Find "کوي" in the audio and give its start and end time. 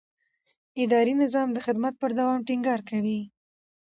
2.89-3.19